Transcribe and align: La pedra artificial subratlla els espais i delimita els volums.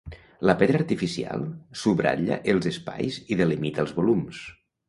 La 0.49 0.53
pedra 0.61 0.79
artificial 0.83 1.45
subratlla 1.83 2.39
els 2.55 2.71
espais 2.73 3.23
i 3.37 3.41
delimita 3.43 3.85
els 3.85 3.97
volums. 4.01 4.43